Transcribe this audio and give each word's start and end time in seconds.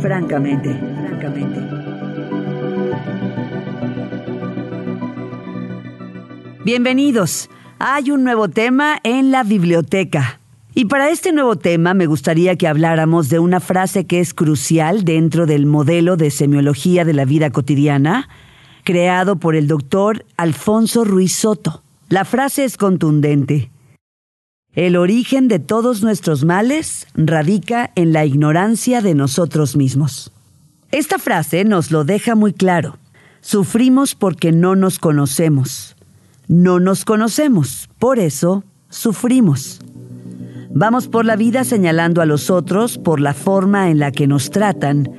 Francamente, 0.00 0.72
francamente. 1.00 1.60
Bienvenidos. 6.64 7.50
Hay 7.80 8.12
un 8.12 8.22
nuevo 8.22 8.48
tema 8.48 8.98
en 9.02 9.32
la 9.32 9.42
biblioteca. 9.42 10.40
Y 10.74 10.84
para 10.84 11.10
este 11.10 11.32
nuevo 11.32 11.56
tema 11.56 11.94
me 11.94 12.06
gustaría 12.06 12.54
que 12.54 12.68
habláramos 12.68 13.28
de 13.28 13.40
una 13.40 13.58
frase 13.58 14.06
que 14.06 14.20
es 14.20 14.34
crucial 14.34 15.04
dentro 15.04 15.46
del 15.46 15.66
modelo 15.66 16.16
de 16.16 16.30
semiología 16.30 17.04
de 17.04 17.14
la 17.14 17.24
vida 17.24 17.50
cotidiana, 17.50 18.28
creado 18.84 19.36
por 19.36 19.56
el 19.56 19.66
doctor 19.66 20.24
Alfonso 20.36 21.04
Ruiz 21.04 21.32
Soto. 21.34 21.82
La 22.08 22.24
frase 22.24 22.64
es 22.64 22.76
contundente. 22.76 23.70
El 24.78 24.94
origen 24.94 25.48
de 25.48 25.58
todos 25.58 26.04
nuestros 26.04 26.44
males 26.44 27.08
radica 27.16 27.90
en 27.96 28.12
la 28.12 28.24
ignorancia 28.24 29.00
de 29.00 29.12
nosotros 29.12 29.74
mismos. 29.74 30.30
Esta 30.92 31.18
frase 31.18 31.64
nos 31.64 31.90
lo 31.90 32.04
deja 32.04 32.36
muy 32.36 32.52
claro. 32.52 32.96
Sufrimos 33.40 34.14
porque 34.14 34.52
no 34.52 34.76
nos 34.76 35.00
conocemos. 35.00 35.96
No 36.46 36.78
nos 36.78 37.04
conocemos, 37.04 37.90
por 37.98 38.20
eso 38.20 38.62
sufrimos. 38.88 39.80
Vamos 40.70 41.08
por 41.08 41.24
la 41.24 41.34
vida 41.34 41.64
señalando 41.64 42.22
a 42.22 42.26
los 42.26 42.48
otros 42.48 42.98
por 42.98 43.18
la 43.18 43.34
forma 43.34 43.90
en 43.90 43.98
la 43.98 44.12
que 44.12 44.28
nos 44.28 44.48
tratan, 44.48 45.10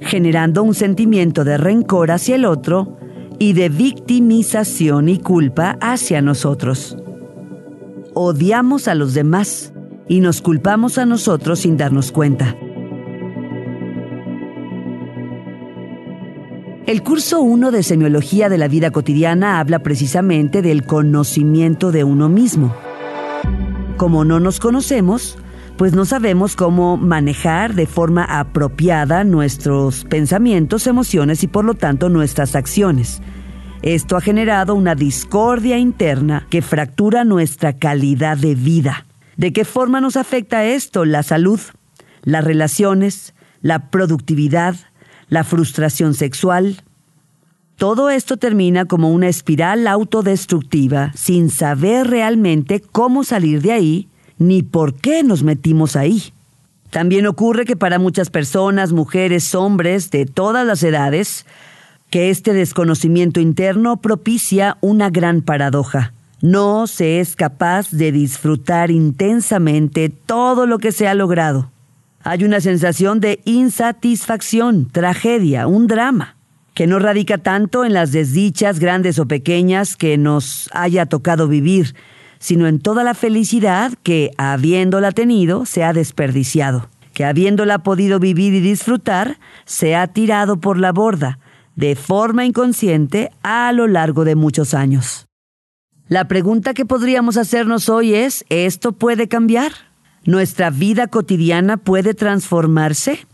generando 0.00 0.64
un 0.64 0.74
sentimiento 0.74 1.44
de 1.44 1.56
rencor 1.56 2.10
hacia 2.10 2.34
el 2.34 2.44
otro 2.44 2.98
y 3.38 3.52
de 3.52 3.68
victimización 3.68 5.08
y 5.08 5.20
culpa 5.20 5.78
hacia 5.80 6.20
nosotros 6.20 6.96
odiamos 8.14 8.88
a 8.88 8.94
los 8.94 9.14
demás 9.14 9.72
y 10.08 10.20
nos 10.20 10.40
culpamos 10.40 10.98
a 10.98 11.06
nosotros 11.06 11.60
sin 11.60 11.76
darnos 11.76 12.12
cuenta. 12.12 12.56
El 16.86 17.02
curso 17.02 17.40
1 17.40 17.70
de 17.70 17.82
Semiología 17.82 18.48
de 18.48 18.58
la 18.58 18.68
Vida 18.68 18.90
Cotidiana 18.90 19.58
habla 19.58 19.78
precisamente 19.78 20.60
del 20.60 20.84
conocimiento 20.84 21.92
de 21.92 22.04
uno 22.04 22.28
mismo. 22.28 22.74
Como 23.96 24.24
no 24.24 24.38
nos 24.38 24.60
conocemos, 24.60 25.38
pues 25.78 25.94
no 25.94 26.04
sabemos 26.04 26.56
cómo 26.56 26.98
manejar 26.98 27.74
de 27.74 27.86
forma 27.86 28.24
apropiada 28.24 29.24
nuestros 29.24 30.04
pensamientos, 30.04 30.86
emociones 30.86 31.42
y 31.42 31.48
por 31.48 31.64
lo 31.64 31.74
tanto 31.74 32.10
nuestras 32.10 32.54
acciones 32.54 33.22
esto 33.84 34.16
ha 34.16 34.22
generado 34.22 34.74
una 34.74 34.94
discordia 34.94 35.76
interna 35.76 36.46
que 36.48 36.62
fractura 36.62 37.22
nuestra 37.22 37.74
calidad 37.74 38.38
de 38.38 38.54
vida. 38.54 39.04
¿De 39.36 39.52
qué 39.52 39.66
forma 39.66 40.00
nos 40.00 40.16
afecta 40.16 40.64
esto? 40.64 41.04
La 41.04 41.22
salud, 41.22 41.60
las 42.22 42.44
relaciones, 42.44 43.34
la 43.60 43.90
productividad, 43.90 44.74
la 45.28 45.44
frustración 45.44 46.14
sexual. 46.14 46.82
Todo 47.76 48.08
esto 48.08 48.38
termina 48.38 48.86
como 48.86 49.10
una 49.10 49.28
espiral 49.28 49.86
autodestructiva 49.86 51.12
sin 51.14 51.50
saber 51.50 52.06
realmente 52.06 52.80
cómo 52.80 53.22
salir 53.22 53.60
de 53.60 53.72
ahí 53.72 54.08
ni 54.38 54.62
por 54.62 54.94
qué 54.94 55.22
nos 55.22 55.42
metimos 55.42 55.94
ahí. 55.94 56.32
También 56.88 57.26
ocurre 57.26 57.66
que 57.66 57.76
para 57.76 57.98
muchas 57.98 58.30
personas, 58.30 58.92
mujeres, 58.92 59.54
hombres 59.54 60.10
de 60.10 60.24
todas 60.24 60.66
las 60.66 60.82
edades, 60.82 61.44
que 62.14 62.30
este 62.30 62.52
desconocimiento 62.52 63.40
interno 63.40 63.96
propicia 63.96 64.78
una 64.80 65.10
gran 65.10 65.42
paradoja. 65.42 66.12
No 66.40 66.86
se 66.86 67.18
es 67.18 67.34
capaz 67.34 67.90
de 67.90 68.12
disfrutar 68.12 68.92
intensamente 68.92 70.10
todo 70.10 70.64
lo 70.68 70.78
que 70.78 70.92
se 70.92 71.08
ha 71.08 71.14
logrado. 71.14 71.72
Hay 72.22 72.44
una 72.44 72.60
sensación 72.60 73.18
de 73.18 73.40
insatisfacción, 73.44 74.88
tragedia, 74.88 75.66
un 75.66 75.88
drama, 75.88 76.36
que 76.72 76.86
no 76.86 77.00
radica 77.00 77.38
tanto 77.38 77.84
en 77.84 77.92
las 77.92 78.12
desdichas 78.12 78.78
grandes 78.78 79.18
o 79.18 79.26
pequeñas 79.26 79.96
que 79.96 80.16
nos 80.16 80.70
haya 80.72 81.06
tocado 81.06 81.48
vivir, 81.48 81.96
sino 82.38 82.68
en 82.68 82.78
toda 82.78 83.02
la 83.02 83.14
felicidad 83.14 83.92
que, 84.04 84.30
habiéndola 84.38 85.10
tenido, 85.10 85.66
se 85.66 85.82
ha 85.82 85.92
desperdiciado, 85.92 86.88
que 87.12 87.24
habiéndola 87.24 87.80
podido 87.80 88.20
vivir 88.20 88.54
y 88.54 88.60
disfrutar, 88.60 89.38
se 89.64 89.96
ha 89.96 90.06
tirado 90.06 90.58
por 90.58 90.78
la 90.78 90.92
borda, 90.92 91.40
de 91.76 91.96
forma 91.96 92.44
inconsciente 92.44 93.30
a 93.42 93.72
lo 93.72 93.86
largo 93.86 94.24
de 94.24 94.34
muchos 94.34 94.74
años. 94.74 95.26
La 96.08 96.28
pregunta 96.28 96.74
que 96.74 96.84
podríamos 96.84 97.36
hacernos 97.36 97.88
hoy 97.88 98.14
es, 98.14 98.44
¿esto 98.48 98.92
puede 98.92 99.26
cambiar? 99.26 99.72
¿Nuestra 100.24 100.70
vida 100.70 101.06
cotidiana 101.06 101.76
puede 101.76 102.14
transformarse? 102.14 103.26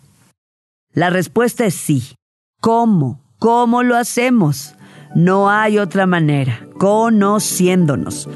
La 0.93 1.11
respuesta 1.11 1.65
es 1.67 1.75
sí. 1.75 2.15
¿Cómo? 2.61 3.21
¿Cómo 3.39 3.83
lo 3.83 3.97
hacemos? 3.97 4.75
No 5.15 5.51
hay 5.51 5.79
otra 5.79 6.07
manera, 6.07 6.67
conociéndonos. 6.79 8.29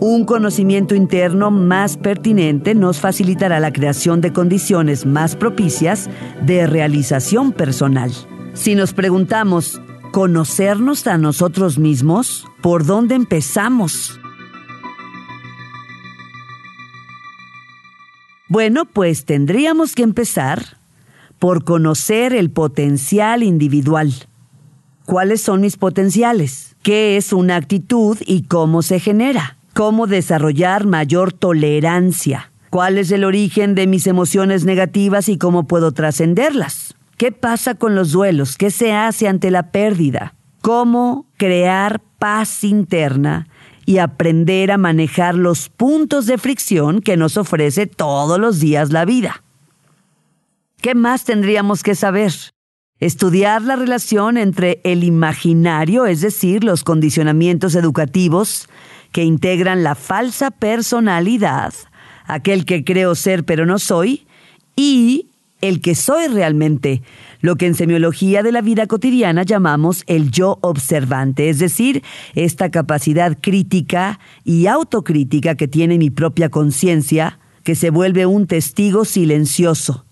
Un 0.00 0.24
conocimiento 0.24 0.94
interno 0.94 1.50
más 1.50 1.96
pertinente 1.96 2.74
nos 2.74 3.00
facilitará 3.00 3.60
la 3.60 3.72
creación 3.72 4.20
de 4.20 4.32
condiciones 4.32 5.04
más 5.04 5.36
propicias 5.36 6.08
de 6.42 6.66
realización 6.66 7.52
personal. 7.52 8.12
Si 8.54 8.74
nos 8.74 8.92
preguntamos, 8.92 9.80
¿conocernos 10.10 11.06
a 11.06 11.16
nosotros 11.18 11.78
mismos? 11.78 12.46
¿Por 12.60 12.84
dónde 12.84 13.14
empezamos? 13.14 14.20
Bueno, 18.48 18.84
pues 18.84 19.24
tendríamos 19.24 19.94
que 19.94 20.02
empezar 20.02 20.78
por 21.38 21.64
conocer 21.64 22.34
el 22.34 22.50
potencial 22.50 23.42
individual. 23.42 24.12
¿Cuáles 25.06 25.40
son 25.40 25.60
mis 25.60 25.76
potenciales? 25.76 26.76
¿Qué 26.82 27.16
es 27.16 27.32
una 27.32 27.56
actitud 27.56 28.18
y 28.26 28.42
cómo 28.42 28.82
se 28.82 29.00
genera? 29.00 29.56
¿Cómo 29.72 30.06
desarrollar 30.06 30.86
mayor 30.86 31.32
tolerancia? 31.32 32.52
¿Cuál 32.70 32.98
es 32.98 33.10
el 33.10 33.24
origen 33.24 33.74
de 33.74 33.86
mis 33.86 34.06
emociones 34.06 34.64
negativas 34.64 35.28
y 35.28 35.38
cómo 35.38 35.66
puedo 35.66 35.92
trascenderlas? 35.92 36.96
¿Qué 37.20 37.32
pasa 37.32 37.74
con 37.74 37.94
los 37.94 38.12
duelos? 38.12 38.56
¿Qué 38.56 38.70
se 38.70 38.94
hace 38.94 39.28
ante 39.28 39.50
la 39.50 39.72
pérdida? 39.72 40.32
¿Cómo 40.62 41.26
crear 41.36 42.00
paz 42.18 42.64
interna 42.64 43.46
y 43.84 43.98
aprender 43.98 44.72
a 44.72 44.78
manejar 44.78 45.34
los 45.34 45.68
puntos 45.68 46.24
de 46.24 46.38
fricción 46.38 47.02
que 47.02 47.18
nos 47.18 47.36
ofrece 47.36 47.86
todos 47.86 48.40
los 48.40 48.58
días 48.58 48.90
la 48.90 49.04
vida? 49.04 49.44
¿Qué 50.80 50.94
más 50.94 51.24
tendríamos 51.24 51.82
que 51.82 51.94
saber? 51.94 52.32
Estudiar 53.00 53.60
la 53.60 53.76
relación 53.76 54.38
entre 54.38 54.80
el 54.82 55.04
imaginario, 55.04 56.06
es 56.06 56.22
decir, 56.22 56.64
los 56.64 56.84
condicionamientos 56.84 57.74
educativos 57.74 58.66
que 59.12 59.24
integran 59.24 59.82
la 59.82 59.94
falsa 59.94 60.50
personalidad, 60.50 61.74
aquel 62.24 62.64
que 62.64 62.82
creo 62.82 63.14
ser 63.14 63.44
pero 63.44 63.66
no 63.66 63.78
soy, 63.78 64.26
y 64.74 65.26
el 65.60 65.80
que 65.80 65.94
soy 65.94 66.28
realmente, 66.28 67.02
lo 67.40 67.56
que 67.56 67.66
en 67.66 67.74
semiología 67.74 68.42
de 68.42 68.52
la 68.52 68.60
vida 68.60 68.86
cotidiana 68.86 69.42
llamamos 69.42 70.04
el 70.06 70.30
yo 70.30 70.58
observante, 70.62 71.48
es 71.48 71.58
decir, 71.58 72.02
esta 72.34 72.70
capacidad 72.70 73.38
crítica 73.40 74.20
y 74.44 74.66
autocrítica 74.66 75.54
que 75.54 75.68
tiene 75.68 75.98
mi 75.98 76.10
propia 76.10 76.48
conciencia, 76.48 77.38
que 77.62 77.74
se 77.74 77.90
vuelve 77.90 78.26
un 78.26 78.46
testigo 78.46 79.04
silencioso. 79.04 80.04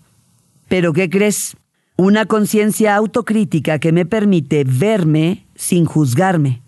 Pero 0.67 0.93
¿qué 0.93 1.09
crees? 1.09 1.57
Una 1.97 2.25
conciencia 2.25 2.95
autocrítica 2.95 3.79
que 3.79 3.91
me 3.91 4.05
permite 4.05 4.63
verme 4.63 5.45
sin 5.55 5.85
juzgarme, 5.85 6.61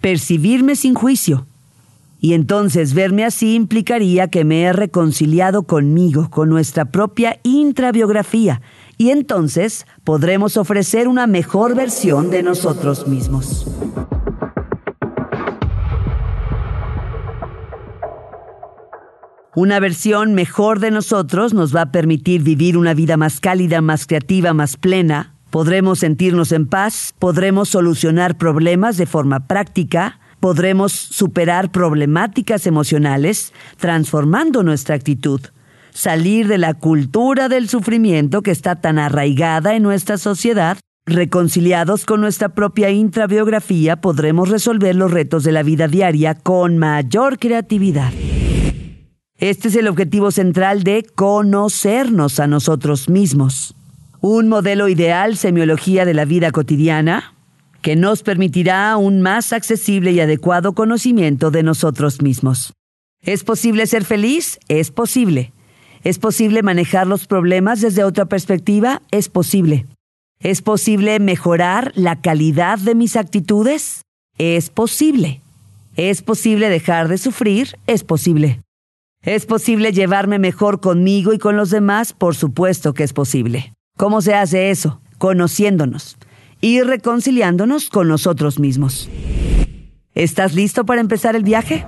percibirme 0.00 0.74
sin 0.74 0.94
juicio 0.94 1.46
y 2.26 2.34
entonces 2.34 2.92
verme 2.92 3.24
así 3.24 3.54
implicaría 3.54 4.26
que 4.26 4.44
me 4.44 4.62
he 4.62 4.72
reconciliado 4.72 5.62
conmigo, 5.62 6.28
con 6.28 6.48
nuestra 6.48 6.86
propia 6.86 7.38
intrabiografía, 7.44 8.62
y 8.98 9.10
entonces 9.10 9.86
podremos 10.02 10.56
ofrecer 10.56 11.06
una 11.06 11.28
mejor 11.28 11.76
versión 11.76 12.30
de 12.30 12.42
nosotros 12.42 13.06
mismos. 13.06 13.64
Una 19.54 19.78
versión 19.78 20.34
mejor 20.34 20.80
de 20.80 20.90
nosotros 20.90 21.54
nos 21.54 21.76
va 21.76 21.82
a 21.82 21.92
permitir 21.92 22.42
vivir 22.42 22.76
una 22.76 22.92
vida 22.92 23.16
más 23.16 23.38
cálida, 23.38 23.80
más 23.82 24.08
creativa, 24.08 24.52
más 24.52 24.76
plena. 24.76 25.36
Podremos 25.50 26.00
sentirnos 26.00 26.50
en 26.50 26.66
paz, 26.66 27.14
podremos 27.20 27.68
solucionar 27.68 28.36
problemas 28.36 28.96
de 28.96 29.06
forma 29.06 29.46
práctica, 29.46 30.18
podremos 30.40 30.92
superar 30.92 31.70
problemáticas 31.70 32.66
emocionales 32.66 33.52
transformando 33.78 34.62
nuestra 34.62 34.94
actitud, 34.94 35.40
salir 35.92 36.48
de 36.48 36.58
la 36.58 36.74
cultura 36.74 37.48
del 37.48 37.68
sufrimiento 37.68 38.42
que 38.42 38.50
está 38.50 38.76
tan 38.76 38.98
arraigada 38.98 39.74
en 39.74 39.82
nuestra 39.82 40.18
sociedad. 40.18 40.78
Reconciliados 41.08 42.04
con 42.04 42.20
nuestra 42.20 42.48
propia 42.48 42.90
intrabiografía, 42.90 43.96
podremos 44.00 44.48
resolver 44.48 44.96
los 44.96 45.10
retos 45.10 45.44
de 45.44 45.52
la 45.52 45.62
vida 45.62 45.86
diaria 45.86 46.34
con 46.34 46.78
mayor 46.78 47.38
creatividad. 47.38 48.12
Este 49.38 49.68
es 49.68 49.76
el 49.76 49.86
objetivo 49.86 50.30
central 50.30 50.82
de 50.82 51.06
conocernos 51.14 52.40
a 52.40 52.46
nosotros 52.46 53.08
mismos. 53.08 53.74
Un 54.20 54.48
modelo 54.48 54.88
ideal 54.88 55.36
semiología 55.36 56.04
de 56.04 56.14
la 56.14 56.24
vida 56.24 56.50
cotidiana 56.50 57.35
que 57.86 57.94
nos 57.94 58.24
permitirá 58.24 58.96
un 58.96 59.20
más 59.20 59.52
accesible 59.52 60.10
y 60.10 60.18
adecuado 60.18 60.72
conocimiento 60.72 61.52
de 61.52 61.62
nosotros 61.62 62.20
mismos. 62.20 62.72
¿Es 63.22 63.44
posible 63.44 63.86
ser 63.86 64.04
feliz? 64.04 64.58
Es 64.66 64.90
posible. 64.90 65.52
¿Es 66.02 66.18
posible 66.18 66.64
manejar 66.64 67.06
los 67.06 67.28
problemas 67.28 67.80
desde 67.80 68.02
otra 68.02 68.24
perspectiva? 68.24 69.02
Es 69.12 69.28
posible. 69.28 69.86
¿Es 70.40 70.62
posible 70.62 71.20
mejorar 71.20 71.92
la 71.94 72.20
calidad 72.20 72.80
de 72.80 72.96
mis 72.96 73.14
actitudes? 73.14 74.02
Es 74.36 74.68
posible. 74.68 75.40
¿Es 75.94 76.22
posible 76.22 76.68
dejar 76.68 77.06
de 77.06 77.18
sufrir? 77.18 77.78
Es 77.86 78.02
posible. 78.02 78.62
¿Es 79.22 79.46
posible 79.46 79.92
llevarme 79.92 80.40
mejor 80.40 80.80
conmigo 80.80 81.32
y 81.32 81.38
con 81.38 81.56
los 81.56 81.70
demás? 81.70 82.12
Por 82.12 82.34
supuesto 82.34 82.94
que 82.94 83.04
es 83.04 83.12
posible. 83.12 83.74
¿Cómo 83.96 84.22
se 84.22 84.34
hace 84.34 84.70
eso? 84.70 85.00
Conociéndonos 85.18 86.16
y 86.60 86.82
reconciliándonos 86.82 87.90
con 87.90 88.08
nosotros 88.08 88.58
mismos. 88.58 89.08
¿Estás 90.14 90.54
listo 90.54 90.86
para 90.86 91.00
empezar 91.00 91.36
el 91.36 91.42
viaje? 91.42 91.84